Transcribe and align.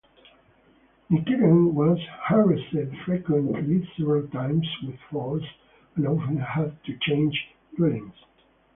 Nichiren 1.11 1.73
was 1.73 1.99
harassed 2.27 2.91
frequently, 3.05 3.87
several 3.95 4.27
times 4.29 4.67
with 4.83 4.97
force, 5.11 5.43
and 5.95 6.07
often 6.07 6.37
had 6.37 6.75
to 6.85 6.97
change 7.05 7.39
dwellings. 7.77 8.15